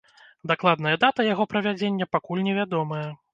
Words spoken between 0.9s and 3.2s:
дата яго правядзення пакуль невядомая.